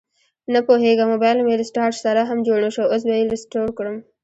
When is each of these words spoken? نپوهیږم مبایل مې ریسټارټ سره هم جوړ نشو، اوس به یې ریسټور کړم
نپوهیږم 0.53 1.09
مبایل 1.13 1.39
مې 1.45 1.53
ریسټارټ 1.61 1.95
سره 2.05 2.21
هم 2.29 2.37
جوړ 2.47 2.57
نشو، 2.65 2.83
اوس 2.91 3.01
به 3.07 3.13
یې 3.19 3.29
ریسټور 3.33 3.67
کړم 3.77 3.95